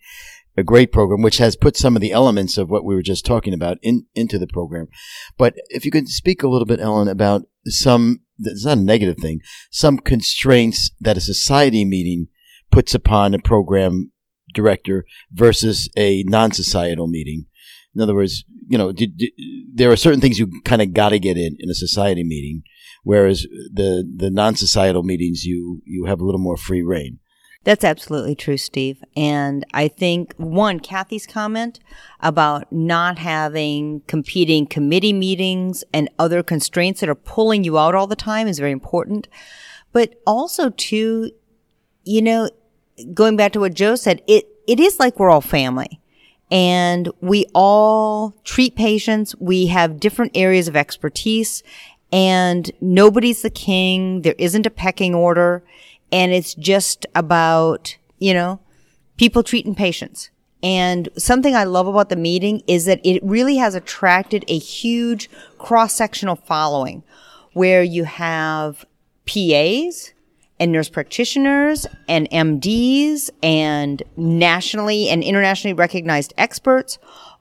a 0.57 0.63
great 0.63 0.93
program, 0.93 1.23
which 1.23 1.39
has 1.39 1.57
put 1.57 1.77
some 1.77 1.97
of 1.97 2.03
the 2.03 2.13
elements 2.13 2.57
of 2.57 2.71
what 2.71 2.85
we 2.85 2.95
were 2.95 3.03
just 3.03 3.27
talking 3.27 3.53
about 3.53 3.79
in, 3.83 4.07
into 4.15 4.39
the 4.39 4.47
program. 4.47 4.89
But 5.37 5.55
if 5.69 5.85
you 5.85 5.91
could 5.91 6.09
speak 6.09 6.43
a 6.43 6.49
little 6.49 6.67
bit, 6.67 6.81
Ellen, 6.81 7.09
about 7.09 7.43
some, 7.67 8.21
it's 8.39 8.65
not 8.65 8.79
a 8.79 8.81
negative 8.81 9.19
thing, 9.19 9.41
some 9.71 9.99
constraints 9.99 10.91
that 11.01 11.17
a 11.17 11.21
society 11.21 11.85
meeting 11.85 12.29
puts 12.71 12.95
upon 12.95 13.35
a 13.35 13.39
program 13.39 14.13
director 14.57 15.05
versus 15.33 15.89
a 15.97 16.25
non-societal 16.25 17.07
meeting. 17.07 17.47
In 17.95 18.03
other 18.03 18.15
words, 18.15 18.45
you 18.67 18.77
know, 18.77 18.91
did, 18.91 19.17
did, 19.17 19.31
there 19.73 19.93
are 19.93 19.97
certain 19.97 20.21
things 20.21 20.39
you 20.39 20.51
kind 20.65 20.83
of 20.83 20.93
got 20.93 21.11
to 21.11 21.21
get 21.21 21.37
in 21.37 21.57
in 21.61 21.71
a 21.71 21.75
society 21.75 22.25
meeting, 22.25 22.63
whereas 23.05 23.47
the 23.73 24.05
the 24.17 24.31
non-societal 24.31 25.05
meetings 25.05 25.45
you 25.45 25.83
you 25.87 26.07
have 26.07 26.21
a 26.21 26.25
little 26.25 26.41
more 26.41 26.57
free 26.57 26.83
reign. 26.83 27.21
That's 27.67 27.85
absolutely 27.85 28.37
true, 28.37 28.59
Steve. 28.59 29.03
And 29.17 29.67
I 29.75 29.89
think 29.89 30.35
one, 30.37 30.79
Kathy's 30.79 31.27
comment 31.27 31.81
about 32.21 32.71
not 32.73 33.19
having 33.19 34.03
competing 34.07 34.69
committee 34.69 35.13
meetings 35.13 35.83
and 35.93 36.09
other 36.17 36.45
constraints 36.45 37.01
that 37.01 37.09
are 37.09 37.17
pulling 37.17 37.65
you 37.65 37.77
out 37.77 37.97
all 37.97 38.07
the 38.07 38.15
time 38.15 38.47
is 38.47 38.61
very 38.61 38.71
important. 38.71 39.27
But 39.93 40.15
also 40.25 40.71
too, 40.71 41.33
you 42.05 42.23
know, 42.23 42.49
going 43.15 43.37
back 43.37 43.53
to 43.53 43.61
what 43.61 43.75
Joe 43.75 43.95
said, 43.95 44.23
it, 44.27 44.49
it 44.67 44.81
is 44.81 44.99
like 44.99 45.19
we're 45.19 45.31
all 45.31 45.41
family 45.41 46.01
and 46.51 47.11
we 47.21 47.47
all 47.55 48.35
treat 48.45 48.77
patients. 48.77 49.35
We 49.39 49.67
have 49.67 50.01
different 50.01 50.37
areas 50.37 50.69
of 50.69 50.77
expertise 50.77 51.63
and 52.13 52.71
nobody's 52.81 53.43
the 53.43 53.51
king. 53.51 54.23
There 54.23 54.35
isn't 54.39 54.67
a 54.67 54.71
pecking 54.71 55.15
order 55.15 55.63
and 56.13 56.33
it's 56.33 56.55
just 56.55 57.07
about, 57.15 57.97
you 58.19 58.33
know, 58.33 58.61
people 59.17 59.43
treating 59.43 59.75
patients. 59.75 60.31
And 60.63 61.09
something 61.17 61.55
I 61.55 61.65
love 61.65 61.87
about 61.87 62.09
the 62.09 62.17
meeting 62.17 62.63
is 62.67 62.87
that 62.87 63.01
it 63.05 63.23
really 63.23 63.57
has 63.57 63.75
attracted 63.75 64.45
a 64.49 64.59
huge 64.59 65.29
cross 65.59 65.95
sectional 65.95 66.37
following 66.37 67.03
where 67.53 67.83
you 67.83 68.05
have 68.05 68.85
PAs 69.27 70.13
and 70.59 70.73
nurse 70.73 70.89
practitioners 70.89 71.87
and 72.09 72.29
MDs 72.31 73.31
and 73.43 74.03
nationally 74.17 75.09
and 75.09 75.23
internationally 75.23 75.75
recognized 75.75 76.33
experts 76.39 76.99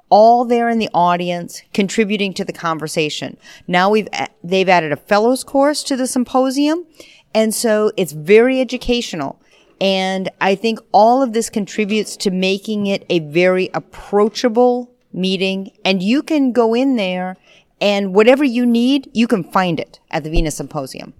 all 0.09 0.45
there 0.45 0.69
in 0.69 0.77
the 0.79 0.89
audience 0.93 1.61
contributing 1.73 2.33
to 2.33 2.45
the 2.45 2.53
conversation. 2.53 3.37
Now 3.67 3.89
we've, 3.89 4.07
they've 4.43 4.69
added 4.69 4.91
a 4.91 4.97
fellows 4.97 5.43
course 5.43 5.83
to 5.83 5.95
the 5.95 6.07
symposium 6.07 6.85
and 7.33 7.53
so 7.53 7.91
it's 7.97 8.13
very 8.13 8.61
educational. 8.61 9.39
And 9.81 10.29
I 10.39 10.55
think 10.55 10.79
all 10.93 11.21
of 11.21 11.33
this 11.33 11.49
contributes 11.49 12.15
to 12.17 12.31
making 12.31 12.87
it 12.87 13.05
a 13.09 13.19
very 13.19 13.69
approachable 13.73 14.89
meeting. 15.11 15.71
And 15.83 16.01
you 16.01 16.23
can 16.23 16.53
go 16.53 16.73
in 16.73 16.95
there 16.95 17.35
and 17.81 18.15
whatever 18.15 18.45
you 18.45 18.65
need, 18.65 19.09
you 19.13 19.27
can 19.27 19.43
find 19.43 19.81
it 19.81 19.99
at 20.11 20.23
the 20.23 20.29
Venous 20.29 20.55
Symposium. 20.55 21.13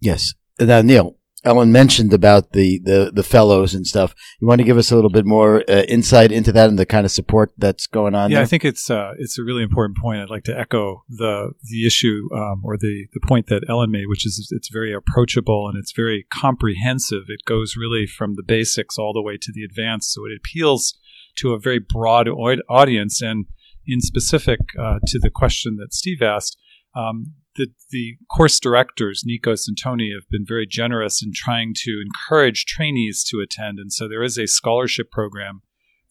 Yes. 0.00 0.32
Now, 0.58 0.80
Neil, 0.80 1.16
Ellen 1.44 1.70
mentioned 1.70 2.12
about 2.12 2.52
the, 2.52 2.80
the, 2.84 3.12
the 3.14 3.22
fellows 3.22 3.74
and 3.74 3.86
stuff. 3.86 4.14
You 4.40 4.48
want 4.48 4.60
to 4.60 4.64
give 4.64 4.76
us 4.76 4.90
a 4.90 4.96
little 4.96 5.10
bit 5.10 5.24
more 5.24 5.62
uh, 5.68 5.82
insight 5.82 6.32
into 6.32 6.50
that 6.52 6.68
and 6.68 6.78
the 6.78 6.86
kind 6.86 7.04
of 7.04 7.12
support 7.12 7.52
that's 7.58 7.86
going 7.86 8.14
on? 8.14 8.30
Yeah, 8.30 8.38
there? 8.38 8.44
I 8.44 8.46
think 8.46 8.64
it's 8.64 8.90
uh, 8.90 9.12
it's 9.18 9.38
a 9.38 9.44
really 9.44 9.62
important 9.62 9.98
point. 9.98 10.20
I'd 10.20 10.30
like 10.30 10.44
to 10.44 10.58
echo 10.58 11.04
the 11.08 11.52
the 11.62 11.86
issue 11.86 12.28
um, 12.34 12.62
or 12.64 12.76
the 12.76 13.06
the 13.12 13.20
point 13.20 13.46
that 13.46 13.64
Ellen 13.68 13.90
made, 13.90 14.06
which 14.08 14.26
is 14.26 14.48
it's 14.50 14.68
very 14.68 14.92
approachable 14.92 15.68
and 15.68 15.78
it's 15.78 15.92
very 15.92 16.26
comprehensive. 16.32 17.24
It 17.28 17.44
goes 17.46 17.76
really 17.76 18.06
from 18.06 18.34
the 18.34 18.42
basics 18.42 18.98
all 18.98 19.12
the 19.12 19.22
way 19.22 19.36
to 19.40 19.52
the 19.52 19.62
advanced, 19.62 20.12
so 20.12 20.26
it 20.26 20.32
appeals 20.36 20.98
to 21.36 21.52
a 21.52 21.58
very 21.58 21.78
broad 21.78 22.28
audience. 22.68 23.22
And 23.22 23.46
in 23.88 24.02
specific 24.02 24.60
uh, 24.78 24.98
to 25.06 25.18
the 25.18 25.30
question 25.30 25.76
that 25.76 25.94
Steve 25.94 26.22
asked. 26.22 26.58
Um, 26.94 27.32
the, 27.58 27.66
the 27.90 28.16
course 28.34 28.58
directors, 28.58 29.24
Nikos 29.28 29.68
and 29.68 29.76
Tony, 29.76 30.12
have 30.14 30.28
been 30.30 30.46
very 30.46 30.66
generous 30.66 31.22
in 31.22 31.32
trying 31.34 31.74
to 31.84 32.00
encourage 32.02 32.64
trainees 32.64 33.22
to 33.24 33.40
attend. 33.40 33.78
And 33.78 33.92
so 33.92 34.08
there 34.08 34.22
is 34.22 34.38
a 34.38 34.46
scholarship 34.46 35.10
program 35.10 35.60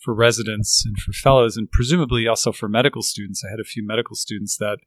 for 0.04 0.14
residents 0.14 0.84
and 0.86 0.98
for 1.00 1.14
fellows, 1.14 1.58
and 1.58 1.72
presumably 1.72 2.28
also 2.28 2.52
for 2.52 2.70
medical 2.70 3.02
students. 3.02 3.44
I 3.44 3.50
had 3.50 3.60
a 3.60 3.64
few 3.64 3.86
medical 3.86 4.16
students 4.16 4.58
that 4.58 4.78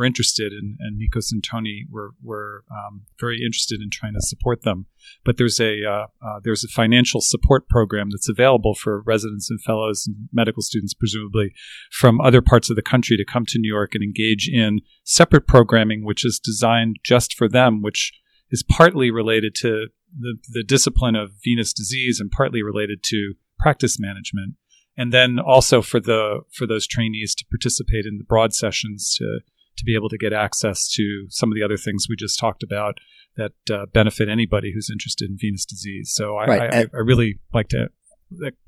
were 0.00 0.06
interested, 0.06 0.50
and, 0.54 0.78
and 0.80 0.98
Nikos 0.98 1.30
and 1.30 1.44
Tony 1.44 1.84
were 1.90 2.14
were 2.22 2.64
um, 2.70 3.02
very 3.20 3.42
interested 3.44 3.82
in 3.82 3.90
trying 3.90 4.14
to 4.14 4.22
support 4.22 4.62
them. 4.62 4.86
But 5.26 5.36
there's 5.36 5.60
a 5.60 5.84
uh, 5.84 6.06
uh, 6.26 6.40
there's 6.42 6.64
a 6.64 6.68
financial 6.68 7.20
support 7.20 7.68
program 7.68 8.08
that's 8.10 8.28
available 8.28 8.74
for 8.74 9.02
residents 9.02 9.50
and 9.50 9.60
fellows 9.60 10.06
and 10.06 10.28
medical 10.32 10.62
students, 10.62 10.94
presumably 10.94 11.52
from 11.92 12.18
other 12.18 12.40
parts 12.40 12.70
of 12.70 12.76
the 12.76 12.82
country, 12.82 13.18
to 13.18 13.24
come 13.26 13.44
to 13.48 13.58
New 13.58 13.70
York 13.70 13.94
and 13.94 14.02
engage 14.02 14.48
in 14.48 14.80
separate 15.04 15.46
programming, 15.46 16.02
which 16.02 16.24
is 16.24 16.40
designed 16.42 16.96
just 17.04 17.34
for 17.34 17.46
them, 17.46 17.82
which 17.82 18.12
is 18.50 18.62
partly 18.62 19.10
related 19.10 19.54
to 19.56 19.88
the, 20.18 20.36
the 20.48 20.64
discipline 20.64 21.14
of 21.14 21.32
venous 21.44 21.74
disease 21.74 22.20
and 22.20 22.30
partly 22.30 22.62
related 22.62 23.02
to 23.04 23.34
practice 23.58 24.00
management 24.00 24.54
and 24.96 25.12
then 25.12 25.38
also 25.38 25.80
for 25.80 26.00
the 26.00 26.40
for 26.52 26.66
those 26.66 26.86
trainees 26.86 27.34
to 27.34 27.44
participate 27.50 28.06
in 28.06 28.18
the 28.18 28.24
broad 28.24 28.54
sessions 28.54 29.14
to 29.16 29.40
to 29.76 29.84
be 29.84 29.94
able 29.94 30.08
to 30.08 30.18
get 30.18 30.32
access 30.32 30.88
to 30.88 31.26
some 31.28 31.50
of 31.50 31.56
the 31.56 31.62
other 31.62 31.76
things 31.76 32.06
we 32.08 32.16
just 32.16 32.38
talked 32.38 32.62
about 32.62 32.98
that 33.36 33.52
uh, 33.72 33.86
benefit 33.92 34.28
anybody 34.28 34.72
who's 34.74 34.90
interested 34.90 35.30
in 35.30 35.36
venous 35.40 35.64
disease. 35.64 36.12
So 36.14 36.36
I, 36.36 36.46
right. 36.46 36.74
I, 36.74 36.80
I, 36.92 37.00
really 37.00 37.38
like 37.54 37.68
to 37.68 37.88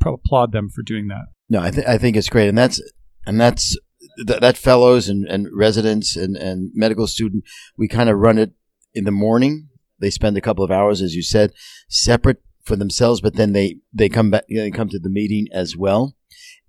applaud 0.04 0.52
them 0.52 0.70
for 0.70 0.82
doing 0.82 1.08
that. 1.08 1.26
No, 1.48 1.60
I, 1.60 1.70
th- 1.70 1.86
I 1.86 1.98
think 1.98 2.16
it's 2.16 2.28
great, 2.28 2.48
and 2.48 2.56
that's 2.56 2.80
and 3.26 3.40
that's 3.40 3.76
th- 4.26 4.40
that 4.40 4.56
fellows 4.56 5.08
and, 5.08 5.26
and 5.26 5.48
residents 5.52 6.16
and, 6.16 6.36
and 6.36 6.70
medical 6.74 7.06
student. 7.06 7.44
We 7.76 7.88
kind 7.88 8.08
of 8.08 8.18
run 8.18 8.38
it 8.38 8.52
in 8.94 9.04
the 9.04 9.10
morning. 9.10 9.68
They 10.00 10.10
spend 10.10 10.36
a 10.36 10.40
couple 10.40 10.64
of 10.64 10.70
hours, 10.70 11.02
as 11.02 11.14
you 11.14 11.22
said, 11.22 11.52
separate 11.88 12.42
for 12.64 12.76
themselves, 12.76 13.20
but 13.20 13.34
then 13.34 13.52
they 13.52 13.76
they 13.92 14.08
come 14.08 14.30
back. 14.30 14.44
They 14.48 14.70
come 14.70 14.88
to 14.88 14.98
the 14.98 15.10
meeting 15.10 15.48
as 15.52 15.76
well, 15.76 16.14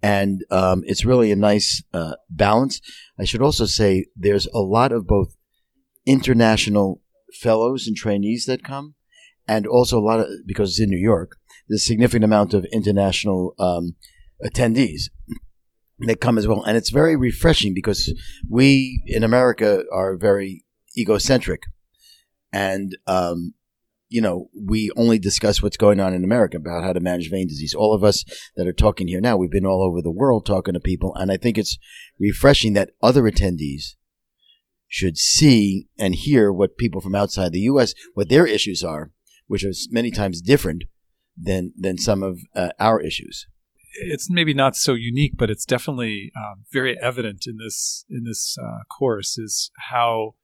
and 0.01 0.43
um, 0.51 0.83
it's 0.85 1.05
really 1.05 1.31
a 1.31 1.35
nice 1.35 1.81
uh, 1.93 2.15
balance. 2.29 2.81
I 3.17 3.23
should 3.23 3.41
also 3.41 3.65
say 3.65 4.05
there's 4.15 4.47
a 4.47 4.59
lot 4.59 4.91
of 4.91 5.07
both 5.07 5.35
international 6.05 7.01
fellows 7.33 7.87
and 7.87 7.95
trainees 7.95 8.45
that 8.45 8.63
come, 8.63 8.95
and 9.47 9.65
also 9.65 9.97
a 9.97 10.03
lot 10.03 10.19
of 10.19 10.27
because 10.45 10.71
it's 10.71 10.79
in 10.81 10.89
New 10.89 10.97
York. 10.97 11.37
There's 11.67 11.81
a 11.81 11.85
significant 11.85 12.25
amount 12.25 12.53
of 12.53 12.65
international 12.65 13.55
um, 13.57 13.95
attendees 14.45 15.03
that 15.99 16.19
come 16.19 16.37
as 16.37 16.47
well, 16.47 16.63
and 16.63 16.75
it's 16.75 16.89
very 16.89 17.15
refreshing 17.15 17.73
because 17.73 18.13
we 18.49 19.01
in 19.07 19.23
America 19.23 19.83
are 19.91 20.17
very 20.17 20.65
egocentric, 20.97 21.63
and 22.51 22.97
um, 23.07 23.53
you 24.13 24.21
know 24.21 24.47
we 24.53 24.91
only 24.95 25.17
discuss 25.17 25.63
what's 25.63 25.75
going 25.75 25.99
on 25.99 26.13
in 26.13 26.23
America 26.23 26.57
about 26.57 26.83
how 26.83 26.93
to 26.93 26.99
manage 26.99 27.31
vein 27.31 27.47
disease. 27.47 27.73
All 27.73 27.95
of 27.95 28.03
us 28.03 28.23
that 28.55 28.67
are 28.67 28.73
talking 28.73 29.07
here 29.07 29.19
now, 29.19 29.35
we've 29.35 29.49
been 29.49 29.65
all 29.65 29.81
over 29.81 30.03
the 30.03 30.11
world 30.11 30.45
talking 30.45 30.75
to 30.75 30.79
people, 30.79 31.15
and 31.15 31.31
I 31.31 31.37
think 31.37 31.57
it's 31.57 31.79
refreshing 32.19 32.73
that 32.73 32.91
other 33.01 33.23
attendees 33.23 33.95
should 34.87 35.17
see 35.17 35.87
and 35.97 36.13
hear 36.13 36.53
what 36.53 36.77
people 36.77 37.01
from 37.01 37.15
outside 37.15 37.53
the 37.53 37.61
U.S. 37.71 37.95
what 38.13 38.29
their 38.29 38.45
issues 38.45 38.83
are, 38.83 39.11
which 39.47 39.65
are 39.65 39.73
many 39.89 40.11
times 40.11 40.41
different 40.41 40.83
than 41.35 41.73
than 41.75 41.97
some 41.97 42.21
of 42.21 42.37
uh, 42.55 42.69
our 42.79 43.01
issues. 43.01 43.47
It's 43.95 44.29
maybe 44.29 44.53
not 44.53 44.75
so 44.75 44.93
unique, 44.93 45.33
but 45.37 45.49
it's 45.49 45.65
definitely 45.65 46.31
um, 46.37 46.65
very 46.71 46.95
evident 47.01 47.45
in 47.47 47.57
this 47.57 48.05
in 48.11 48.25
this 48.25 48.57
uh, 48.63 48.83
course 48.95 49.39
is 49.39 49.71
how 49.89 50.35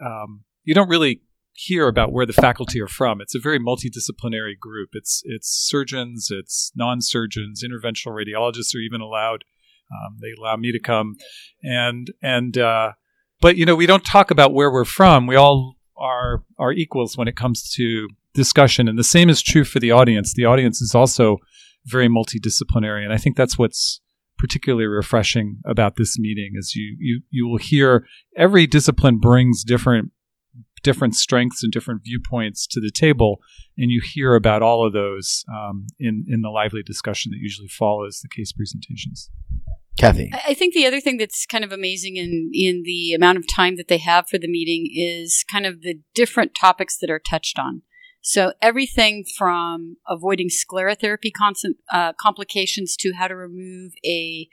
um, 0.00 0.44
you 0.62 0.72
don't 0.72 0.88
really 0.88 1.22
hear 1.58 1.88
about 1.88 2.12
where 2.12 2.24
the 2.24 2.32
faculty 2.32 2.80
are 2.80 2.88
from. 2.88 3.20
It's 3.20 3.34
a 3.34 3.40
very 3.40 3.58
multidisciplinary 3.58 4.56
group. 4.58 4.90
It's 4.92 5.22
it's 5.24 5.48
surgeons, 5.48 6.28
it's 6.30 6.70
non-surgeons, 6.76 7.64
interventional 7.64 8.12
radiologists 8.12 8.74
are 8.76 8.78
even 8.78 9.00
allowed. 9.00 9.44
Um, 9.90 10.18
they 10.20 10.32
allow 10.38 10.56
me 10.56 10.70
to 10.70 10.78
come, 10.78 11.16
and 11.62 12.12
and 12.22 12.56
uh, 12.56 12.92
but 13.40 13.56
you 13.56 13.66
know 13.66 13.74
we 13.74 13.86
don't 13.86 14.04
talk 14.04 14.30
about 14.30 14.54
where 14.54 14.70
we're 14.70 14.84
from. 14.84 15.26
We 15.26 15.34
all 15.34 15.74
are 15.96 16.44
are 16.58 16.72
equals 16.72 17.16
when 17.16 17.26
it 17.26 17.36
comes 17.36 17.68
to 17.74 18.08
discussion, 18.34 18.86
and 18.86 18.98
the 18.98 19.04
same 19.04 19.28
is 19.28 19.42
true 19.42 19.64
for 19.64 19.80
the 19.80 19.90
audience. 19.90 20.34
The 20.34 20.44
audience 20.44 20.80
is 20.80 20.94
also 20.94 21.38
very 21.86 22.08
multidisciplinary, 22.08 23.02
and 23.02 23.12
I 23.12 23.16
think 23.16 23.36
that's 23.36 23.58
what's 23.58 24.00
particularly 24.38 24.86
refreshing 24.86 25.58
about 25.64 25.96
this 25.96 26.16
meeting 26.20 26.52
is 26.54 26.76
you 26.76 26.96
you 27.00 27.22
you 27.30 27.48
will 27.48 27.58
hear 27.58 28.06
every 28.36 28.68
discipline 28.68 29.18
brings 29.18 29.64
different 29.64 30.12
different 30.82 31.14
strengths 31.14 31.62
and 31.62 31.72
different 31.72 32.02
viewpoints 32.04 32.66
to 32.68 32.80
the 32.80 32.90
table, 32.90 33.40
and 33.76 33.90
you 33.90 34.00
hear 34.02 34.34
about 34.34 34.62
all 34.62 34.86
of 34.86 34.92
those 34.92 35.44
um, 35.52 35.86
in 35.98 36.24
in 36.28 36.42
the 36.42 36.50
lively 36.50 36.82
discussion 36.82 37.30
that 37.32 37.38
usually 37.40 37.68
follows 37.68 38.20
the 38.20 38.28
case 38.28 38.52
presentations. 38.52 39.30
Kathy. 39.98 40.30
I 40.46 40.54
think 40.54 40.74
the 40.74 40.86
other 40.86 41.00
thing 41.00 41.16
that's 41.16 41.44
kind 41.44 41.64
of 41.64 41.72
amazing 41.72 42.16
in 42.16 42.50
in 42.54 42.82
the 42.84 43.12
amount 43.14 43.38
of 43.38 43.44
time 43.52 43.76
that 43.76 43.88
they 43.88 43.98
have 43.98 44.28
for 44.28 44.38
the 44.38 44.48
meeting 44.48 44.88
is 44.94 45.44
kind 45.50 45.66
of 45.66 45.82
the 45.82 46.00
different 46.14 46.54
topics 46.54 46.96
that 46.98 47.10
are 47.10 47.18
touched 47.18 47.58
on. 47.58 47.82
So 48.20 48.52
everything 48.60 49.24
from 49.36 49.96
avoiding 50.06 50.48
sclerotherapy 50.48 51.30
uh, 51.92 52.12
complications 52.20 52.96
to 52.96 53.12
how 53.16 53.28
to 53.28 53.34
remove 53.34 53.92
a 54.04 54.48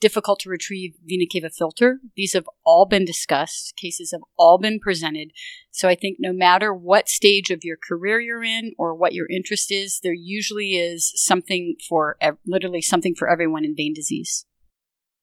difficult 0.00 0.40
to 0.40 0.50
retrieve 0.50 0.94
vena 1.04 1.24
cava 1.30 1.50
filter. 1.50 2.00
These 2.16 2.34
have 2.34 2.48
all 2.64 2.86
been 2.86 3.04
discussed. 3.04 3.74
Cases 3.76 4.12
have 4.12 4.20
all 4.38 4.58
been 4.58 4.78
presented. 4.78 5.30
So 5.70 5.88
I 5.88 5.94
think 5.94 6.18
no 6.18 6.32
matter 6.32 6.72
what 6.72 7.08
stage 7.08 7.50
of 7.50 7.64
your 7.64 7.76
career 7.76 8.20
you're 8.20 8.44
in 8.44 8.72
or 8.78 8.94
what 8.94 9.14
your 9.14 9.26
interest 9.28 9.72
is, 9.72 10.00
there 10.02 10.14
usually 10.14 10.72
is 10.72 11.12
something 11.16 11.76
for 11.88 12.16
literally 12.46 12.82
something 12.82 13.14
for 13.14 13.28
everyone 13.28 13.64
in 13.64 13.74
vein 13.76 13.94
disease. 13.94 14.46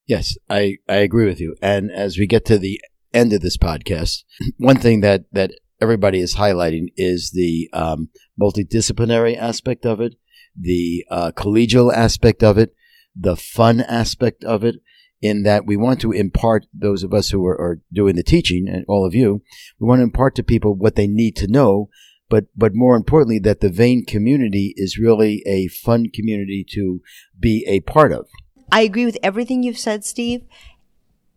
Yes, 0.05 0.35
I, 0.49 0.77
I 0.89 0.95
agree 0.95 1.25
with 1.25 1.39
you. 1.39 1.55
And 1.61 1.91
as 1.91 2.17
we 2.17 2.27
get 2.27 2.45
to 2.45 2.57
the 2.57 2.81
end 3.13 3.31
of 3.33 3.41
this 3.41 3.57
podcast, 3.57 4.23
one 4.57 4.77
thing 4.77 5.01
that, 5.01 5.25
that 5.31 5.51
everybody 5.81 6.19
is 6.19 6.35
highlighting 6.35 6.87
is 6.97 7.31
the 7.31 7.69
um, 7.73 8.09
multidisciplinary 8.41 9.37
aspect 9.37 9.85
of 9.85 10.01
it, 10.01 10.15
the 10.59 11.05
uh, 11.09 11.31
collegial 11.31 11.93
aspect 11.93 12.43
of 12.43 12.57
it, 12.57 12.73
the 13.15 13.35
fun 13.35 13.81
aspect 13.81 14.43
of 14.43 14.63
it, 14.63 14.75
in 15.21 15.43
that 15.43 15.65
we 15.65 15.77
want 15.77 16.01
to 16.01 16.11
impart 16.11 16.65
those 16.73 17.03
of 17.03 17.13
us 17.13 17.29
who 17.29 17.45
are, 17.45 17.59
are 17.59 17.79
doing 17.91 18.15
the 18.15 18.23
teaching, 18.23 18.67
and 18.67 18.85
all 18.87 19.05
of 19.05 19.15
you, 19.15 19.41
we 19.79 19.87
want 19.87 19.99
to 19.99 20.03
impart 20.03 20.35
to 20.35 20.43
people 20.43 20.75
what 20.75 20.95
they 20.95 21.07
need 21.07 21.35
to 21.37 21.47
know 21.47 21.89
but 22.29 22.45
but 22.55 22.73
more 22.73 22.95
importantly 22.95 23.37
that 23.37 23.59
the 23.59 23.69
vein 23.69 24.03
community 24.03 24.73
is 24.77 24.97
really 24.97 25.43
a 25.45 25.67
fun 25.67 26.09
community 26.09 26.65
to 26.67 27.01
be 27.37 27.65
a 27.67 27.81
part 27.81 28.13
of 28.13 28.27
I 28.73 28.81
agree 28.81 29.05
with 29.05 29.19
everything 29.21 29.61
you've 29.61 29.77
said, 29.77 30.03
Steve. 30.03 30.45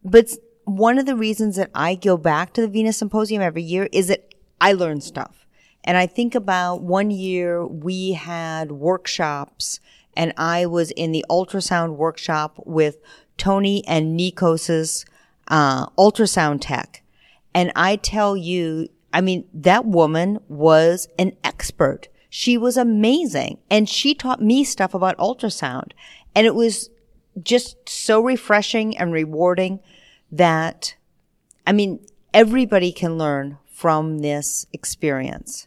But 0.03 0.31
one 0.65 0.99
of 0.99 1.05
the 1.05 1.17
reasons 1.17 1.57
that 1.57 1.71
I 1.75 1.95
go 1.95 2.17
back 2.17 2.55
to 2.55 2.63
the 2.63 2.69
venous 2.69 2.97
Symposium 2.97 3.43
every 3.43 3.63
year 3.63 3.91
is 3.93 4.09
that 4.09 4.35
I 4.59 4.73
learn 4.73 5.03
stuff. 5.03 5.47
And 5.85 5.99
I 5.99 6.07
think 6.07 6.35
about 6.35 6.83
one 6.83 7.11
year 7.11 7.67
we 7.67 8.13
had 8.13 8.73
workshops 8.73 9.81
and 10.17 10.33
I 10.37 10.67
was 10.67 10.91
in 10.93 11.13
the 11.13 11.25
ultrasound 11.31 11.97
workshop 11.97 12.61
with 12.65 12.99
Tony 13.37 13.87
and 13.87 14.19
Nikos's 14.19 15.05
uh, 15.49 15.87
ultrasound 15.91 16.59
tech. 16.63 17.03
And 17.55 17.73
I 17.77 17.97
tell 17.97 18.37
you, 18.37 18.89
I 19.13 19.21
mean, 19.21 19.47
that 19.55 19.87
woman 19.87 20.41
was 20.49 21.09
an 21.19 21.33
expert. 21.45 22.09
She 22.29 22.59
was 22.59 22.77
amazing. 22.77 23.59
And 23.71 23.89
she 23.89 24.15
taught 24.15 24.43
me 24.43 24.65
stuff 24.65 24.95
about 24.95 25.17
ultrasound. 25.19 25.93
And 26.35 26.47
it 26.47 26.55
was 26.55 26.91
just 27.43 27.89
so 27.89 28.21
refreshing 28.21 28.97
and 28.97 29.13
rewarding 29.13 29.81
that, 30.33 30.97
I 31.67 31.73
mean, 31.73 32.05
everybody 32.35 32.93
can 32.93 33.17
learn 33.17 33.59
from 33.71 34.19
this 34.19 34.67
experience. 34.73 35.67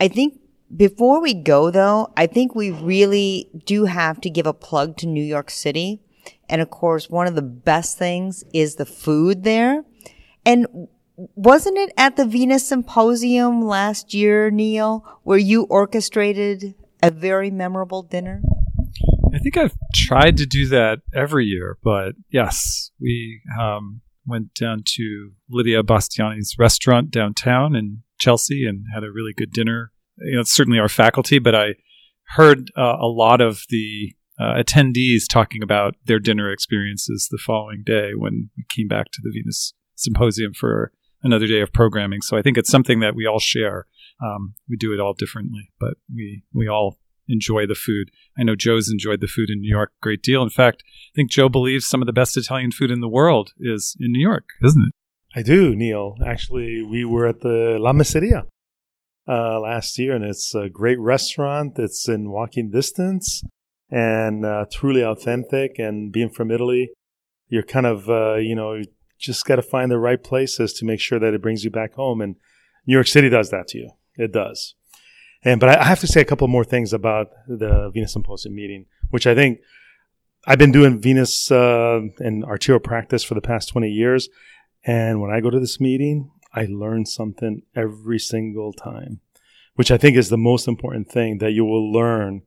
I 0.00 0.08
think 0.08 0.40
before 0.74 1.20
we 1.20 1.34
go 1.34 1.70
though, 1.70 2.12
I 2.16 2.26
think 2.26 2.54
we 2.54 2.70
really 2.70 3.50
do 3.64 3.84
have 3.84 4.20
to 4.22 4.30
give 4.30 4.46
a 4.46 4.52
plug 4.52 4.96
to 4.98 5.06
New 5.06 5.24
York 5.24 5.50
City. 5.50 6.00
And 6.48 6.60
of 6.60 6.70
course, 6.70 7.08
one 7.08 7.26
of 7.26 7.34
the 7.34 7.42
best 7.42 7.98
things 7.98 8.44
is 8.52 8.76
the 8.76 8.86
food 8.86 9.44
there. 9.44 9.84
And 10.44 10.88
wasn't 11.34 11.78
it 11.78 11.92
at 11.96 12.16
the 12.16 12.24
Venous 12.24 12.68
Symposium 12.68 13.64
last 13.64 14.14
year, 14.14 14.50
Neil, 14.50 15.04
where 15.24 15.38
you 15.38 15.64
orchestrated 15.64 16.74
a 17.02 17.10
very 17.10 17.50
memorable 17.50 18.02
dinner? 18.02 18.42
I 19.34 19.38
think 19.38 19.56
I've 19.56 19.76
tried 19.94 20.36
to 20.38 20.46
do 20.46 20.66
that 20.68 21.00
every 21.14 21.44
year, 21.44 21.76
but 21.82 22.14
yes, 22.30 22.90
we 23.00 23.42
um, 23.60 24.00
went 24.26 24.54
down 24.54 24.82
to 24.84 25.32
Lidia 25.50 25.82
Bastianich's 25.82 26.56
restaurant 26.58 27.10
downtown 27.10 27.74
in 27.74 28.02
Chelsea 28.18 28.66
and 28.66 28.86
had 28.94 29.04
a 29.04 29.10
really 29.10 29.32
good 29.36 29.52
dinner. 29.52 29.92
You 30.20 30.36
know, 30.36 30.40
it's 30.40 30.52
certainly 30.52 30.78
our 30.78 30.88
faculty, 30.88 31.38
but 31.38 31.54
I 31.54 31.74
heard 32.28 32.70
uh, 32.76 32.96
a 33.00 33.06
lot 33.06 33.40
of 33.40 33.64
the 33.68 34.14
uh, 34.38 34.54
attendees 34.54 35.28
talking 35.28 35.62
about 35.62 35.96
their 36.04 36.18
dinner 36.18 36.50
experiences 36.50 37.28
the 37.30 37.38
following 37.44 37.82
day 37.84 38.12
when 38.16 38.50
we 38.56 38.64
came 38.68 38.88
back 38.88 39.06
to 39.12 39.20
the 39.22 39.30
Venous 39.32 39.74
Symposium 39.96 40.52
for 40.54 40.92
another 41.22 41.46
day 41.46 41.60
of 41.60 41.72
programming. 41.72 42.20
So 42.22 42.36
I 42.36 42.42
think 42.42 42.56
it's 42.56 42.70
something 42.70 43.00
that 43.00 43.14
we 43.14 43.26
all 43.26 43.40
share. 43.40 43.86
Um, 44.24 44.54
we 44.68 44.76
do 44.76 44.92
it 44.92 45.00
all 45.00 45.14
differently, 45.14 45.70
but 45.80 45.94
we 46.14 46.42
we 46.52 46.68
all 46.68 46.98
enjoy 47.28 47.66
the 47.66 47.74
food. 47.74 48.10
I 48.38 48.42
know 48.42 48.56
Joe's 48.56 48.90
enjoyed 48.90 49.20
the 49.20 49.26
food 49.26 49.50
in 49.50 49.60
New 49.60 49.70
York 49.70 49.90
a 49.90 50.02
great 50.02 50.22
deal. 50.22 50.42
In 50.42 50.50
fact, 50.50 50.82
I 50.86 51.14
think 51.14 51.30
Joe 51.30 51.48
believes 51.48 51.86
some 51.86 52.00
of 52.00 52.06
the 52.06 52.12
best 52.12 52.36
Italian 52.36 52.72
food 52.72 52.90
in 52.90 53.00
the 53.00 53.08
world 53.08 53.52
is 53.58 53.96
in 54.00 54.12
New 54.12 54.20
York, 54.20 54.44
isn't 54.64 54.88
it? 54.88 54.94
I 55.38 55.42
do, 55.42 55.74
Neil. 55.74 56.16
Actually, 56.24 56.82
we 56.82 57.04
were 57.04 57.26
at 57.26 57.40
the 57.40 57.76
La 57.78 57.92
Masseria 57.92 58.46
uh, 59.28 59.60
last 59.60 59.98
year, 59.98 60.14
and 60.14 60.24
it's 60.24 60.54
a 60.54 60.68
great 60.68 60.98
restaurant. 60.98 61.78
It's 61.78 62.08
in 62.08 62.30
walking 62.30 62.70
distance 62.70 63.44
and 63.90 64.44
uh, 64.44 64.66
truly 64.72 65.02
authentic. 65.02 65.78
And 65.78 66.12
being 66.12 66.30
from 66.30 66.50
Italy, 66.50 66.90
you're 67.48 67.62
kind 67.62 67.86
of, 67.86 68.08
uh, 68.08 68.36
you 68.36 68.54
know, 68.54 68.82
just 69.18 69.44
got 69.44 69.56
to 69.56 69.62
find 69.62 69.90
the 69.90 69.98
right 69.98 70.22
places 70.22 70.72
to 70.74 70.84
make 70.84 71.00
sure 71.00 71.18
that 71.18 71.34
it 71.34 71.42
brings 71.42 71.64
you 71.64 71.70
back 71.70 71.94
home. 71.94 72.20
And 72.20 72.36
New 72.86 72.94
York 72.94 73.06
City 73.06 73.28
does 73.28 73.50
that 73.50 73.68
to 73.68 73.78
you. 73.78 73.90
It 74.16 74.32
does. 74.32 74.74
And 75.44 75.60
but 75.60 75.68
I 75.68 75.84
have 75.84 76.00
to 76.00 76.06
say 76.06 76.20
a 76.20 76.24
couple 76.24 76.48
more 76.48 76.64
things 76.64 76.92
about 76.92 77.28
the 77.46 77.90
Venous 77.92 78.12
Symposium 78.12 78.54
meeting, 78.54 78.86
which 79.10 79.26
I 79.26 79.34
think 79.34 79.60
I've 80.46 80.58
been 80.58 80.72
doing 80.72 81.00
Venous 81.00 81.50
uh, 81.50 82.00
and 82.18 82.44
arterial 82.44 82.80
practice 82.80 83.22
for 83.22 83.34
the 83.34 83.40
past 83.40 83.68
20 83.68 83.88
years. 83.88 84.28
And 84.84 85.20
when 85.20 85.30
I 85.30 85.40
go 85.40 85.50
to 85.50 85.60
this 85.60 85.80
meeting, 85.80 86.30
I 86.52 86.66
learn 86.66 87.06
something 87.06 87.62
every 87.76 88.18
single 88.18 88.72
time, 88.72 89.20
which 89.74 89.90
I 89.90 89.98
think 89.98 90.16
is 90.16 90.28
the 90.28 90.38
most 90.38 90.66
important 90.66 91.10
thing 91.10 91.38
that 91.38 91.52
you 91.52 91.64
will 91.64 91.92
learn 91.92 92.42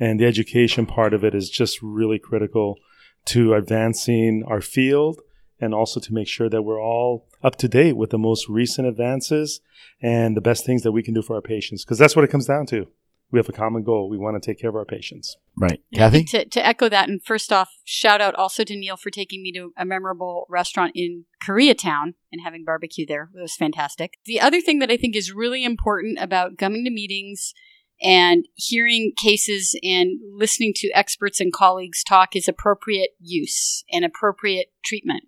And 0.00 0.20
the 0.20 0.26
education 0.26 0.86
part 0.86 1.12
of 1.12 1.24
it 1.24 1.34
is 1.34 1.50
just 1.50 1.82
really 1.82 2.18
critical 2.18 2.78
to 3.26 3.54
advancing 3.54 4.44
our 4.46 4.60
field 4.60 5.20
and 5.60 5.74
also 5.74 5.98
to 5.98 6.14
make 6.14 6.28
sure 6.28 6.48
that 6.48 6.62
we're 6.62 6.80
all 6.80 7.28
up 7.42 7.56
to 7.56 7.68
date 7.68 7.96
with 7.96 8.10
the 8.10 8.18
most 8.18 8.48
recent 8.48 8.86
advances 8.86 9.60
and 10.00 10.36
the 10.36 10.40
best 10.40 10.64
things 10.64 10.82
that 10.82 10.92
we 10.92 11.02
can 11.02 11.14
do 11.14 11.22
for 11.22 11.34
our 11.34 11.42
patients. 11.42 11.84
Because 11.84 11.98
that's 11.98 12.14
what 12.14 12.24
it 12.24 12.30
comes 12.30 12.46
down 12.46 12.66
to. 12.66 12.86
We 13.30 13.38
have 13.38 13.48
a 13.48 13.52
common 13.52 13.82
goal. 13.82 14.08
We 14.08 14.16
want 14.16 14.40
to 14.40 14.46
take 14.46 14.58
care 14.58 14.70
of 14.70 14.76
our 14.76 14.86
patients. 14.86 15.36
Right. 15.56 15.82
Kathy? 15.94 16.24
To, 16.24 16.44
to 16.46 16.66
echo 16.66 16.88
that, 16.88 17.08
and 17.08 17.22
first 17.22 17.52
off, 17.52 17.70
shout 17.84 18.20
out 18.20 18.34
also 18.34 18.64
to 18.64 18.76
Neil 18.76 18.96
for 18.96 19.10
taking 19.10 19.42
me 19.42 19.52
to 19.52 19.72
a 19.76 19.84
memorable 19.84 20.46
restaurant 20.48 20.92
in 20.94 21.26
Koreatown 21.42 22.14
and 22.32 22.40
having 22.42 22.64
barbecue 22.64 23.04
there. 23.06 23.30
It 23.36 23.40
was 23.40 23.54
fantastic. 23.54 24.14
The 24.24 24.40
other 24.40 24.60
thing 24.60 24.78
that 24.78 24.90
I 24.90 24.96
think 24.96 25.14
is 25.14 25.32
really 25.32 25.64
important 25.64 26.18
about 26.20 26.56
coming 26.56 26.84
to 26.84 26.90
meetings 26.90 27.52
and 28.00 28.46
hearing 28.54 29.12
cases 29.16 29.78
and 29.82 30.18
listening 30.32 30.72
to 30.76 30.90
experts 30.94 31.40
and 31.40 31.52
colleagues 31.52 32.04
talk 32.04 32.36
is 32.36 32.48
appropriate 32.48 33.10
use 33.20 33.84
and 33.92 34.04
appropriate 34.04 34.68
treatment. 34.84 35.24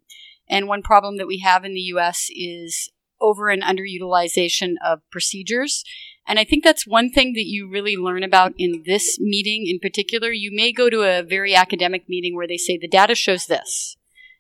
And 0.49 0.69
one 0.69 0.83
problem 0.83 1.17
that 1.19 1.27
we 1.27 1.41
have 1.41 1.65
in 1.65 1.75
the 1.75 1.81
US 1.81 2.29
is 2.31 2.91
over 3.21 3.49
and 3.49 3.63
underutilization 3.63 4.75
of 4.85 5.01
procedures. 5.11 5.85
And 6.27 6.39
I 6.39 6.45
think 6.45 6.63
that's 6.63 6.87
one 6.87 7.11
thing 7.11 7.33
that 7.35 7.47
you 7.47 7.69
really 7.69 7.97
learn 7.97 8.23
about 8.23 8.53
in 8.57 8.85
this 8.87 9.19
meeting 9.19 9.67
in 9.67 9.81
particular. 9.81 10.31
You 10.31 10.51
may 10.55 10.73
go 10.73 10.89
to 10.89 11.03
a 11.03 11.23
very 11.23 11.55
academic 11.55 12.09
meeting 12.09 12.37
where 12.37 12.47
they 12.47 12.57
say 12.57 12.79
the 12.79 12.89
data 12.89 13.15
shows 13.15 13.47
this, 13.47 13.97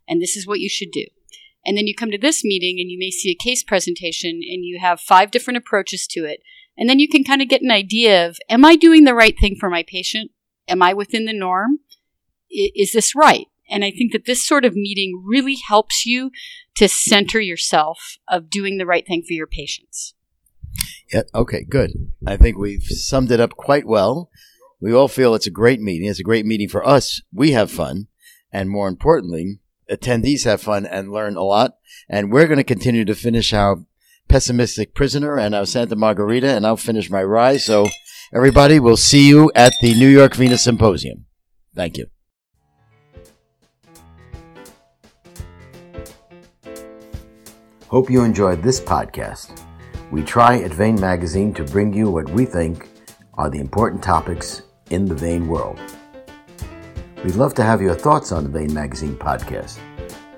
and 0.06 0.22
this 0.22 0.36
is 0.36 0.46
what 0.46 0.60
you 0.60 0.68
should 0.68 0.90
do. 0.92 1.06
And 1.64 1.76
then 1.76 1.86
you 1.86 1.94
come 1.94 2.10
to 2.10 2.18
this 2.18 2.44
meeting 2.44 2.78
and 2.80 2.90
you 2.90 2.98
may 2.98 3.10
see 3.10 3.30
a 3.30 3.34
case 3.34 3.62
presentation 3.62 4.30
and 4.30 4.64
you 4.64 4.78
have 4.80 5.00
five 5.00 5.30
different 5.30 5.58
approaches 5.58 6.06
to 6.08 6.24
it. 6.24 6.40
And 6.76 6.88
then 6.88 6.98
you 6.98 7.08
can 7.08 7.24
kind 7.24 7.42
of 7.42 7.48
get 7.48 7.62
an 7.62 7.70
idea 7.70 8.26
of 8.26 8.38
am 8.48 8.64
I 8.64 8.76
doing 8.76 9.04
the 9.04 9.14
right 9.14 9.38
thing 9.38 9.56
for 9.58 9.68
my 9.68 9.82
patient? 9.82 10.30
Am 10.68 10.82
I 10.82 10.94
within 10.94 11.26
the 11.26 11.32
norm? 11.32 11.80
I- 12.50 12.70
is 12.74 12.92
this 12.92 13.14
right? 13.14 13.46
And 13.68 13.84
I 13.84 13.90
think 13.90 14.12
that 14.12 14.24
this 14.24 14.44
sort 14.44 14.64
of 14.64 14.74
meeting 14.74 15.22
really 15.24 15.56
helps 15.68 16.04
you 16.06 16.30
to 16.76 16.88
center 16.88 17.40
yourself 17.40 18.16
of 18.28 18.50
doing 18.50 18.78
the 18.78 18.86
right 18.86 19.06
thing 19.06 19.22
for 19.22 19.34
your 19.34 19.46
patients. 19.46 20.14
Yeah, 21.12 21.22
okay, 21.34 21.64
good. 21.68 21.90
I 22.26 22.36
think 22.36 22.56
we've 22.56 22.82
summed 22.82 23.30
it 23.30 23.40
up 23.40 23.56
quite 23.56 23.86
well. 23.86 24.30
We 24.80 24.92
all 24.92 25.08
feel 25.08 25.34
it's 25.34 25.46
a 25.46 25.50
great 25.50 25.80
meeting. 25.80 26.08
It's 26.08 26.20
a 26.20 26.24
great 26.24 26.46
meeting 26.46 26.68
for 26.68 26.86
us. 26.86 27.20
We 27.32 27.52
have 27.52 27.70
fun. 27.70 28.06
And 28.52 28.70
more 28.70 28.88
importantly, 28.88 29.60
attendees 29.90 30.44
have 30.44 30.62
fun 30.62 30.86
and 30.86 31.12
learn 31.12 31.36
a 31.36 31.42
lot. 31.42 31.76
And 32.08 32.32
we're 32.32 32.46
going 32.46 32.58
to 32.58 32.64
continue 32.64 33.04
to 33.04 33.14
finish 33.14 33.52
our 33.52 33.84
pessimistic 34.28 34.94
prisoner 34.94 35.38
and 35.38 35.54
our 35.54 35.66
Santa 35.66 35.96
Margherita, 35.96 36.48
and 36.48 36.66
I'll 36.66 36.76
finish 36.76 37.10
my 37.10 37.22
rye. 37.22 37.56
So, 37.56 37.88
everybody, 38.32 38.78
we'll 38.78 38.96
see 38.96 39.28
you 39.28 39.50
at 39.54 39.74
the 39.82 39.94
New 39.94 40.08
York 40.08 40.34
Venous 40.34 40.62
Symposium. 40.62 41.26
Thank 41.74 41.98
you. 41.98 42.06
Hope 47.88 48.08
you 48.08 48.22
enjoyed 48.22 48.62
this 48.62 48.80
podcast. 48.80 49.66
We 50.10 50.24
try 50.24 50.58
at 50.58 50.72
Vein 50.72 51.00
Magazine 51.00 51.54
to 51.54 51.62
bring 51.62 51.92
you 51.92 52.10
what 52.10 52.28
we 52.30 52.44
think 52.44 52.88
are 53.34 53.48
the 53.48 53.60
important 53.60 54.02
topics 54.02 54.62
in 54.90 55.04
the 55.04 55.14
vein 55.14 55.46
world. 55.46 55.78
We'd 57.24 57.36
love 57.36 57.54
to 57.54 57.62
have 57.62 57.80
your 57.80 57.94
thoughts 57.94 58.32
on 58.32 58.42
the 58.42 58.50
Vein 58.50 58.74
Magazine 58.74 59.14
podcast. 59.14 59.78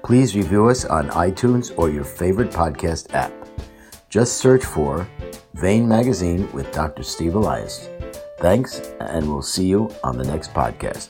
Please 0.04 0.36
review 0.36 0.68
us 0.68 0.84
on 0.84 1.08
iTunes 1.10 1.72
or 1.78 1.88
your 1.88 2.04
favorite 2.04 2.50
podcast 2.50 3.14
app. 3.14 3.32
Just 4.10 4.36
search 4.36 4.62
for 4.62 5.08
Vein 5.54 5.88
Magazine 5.88 6.52
with 6.52 6.70
Dr. 6.72 7.02
Steve 7.02 7.34
Elias. 7.34 7.88
Thanks, 8.40 8.80
and 9.00 9.26
we'll 9.26 9.40
see 9.40 9.64
you 9.64 9.90
on 10.04 10.18
the 10.18 10.24
next 10.24 10.52
podcast. 10.52 11.08